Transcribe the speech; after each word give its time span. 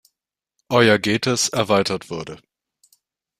Euergetes 0.69 1.49
erweitert 1.49 2.09
wurde. 2.09 2.41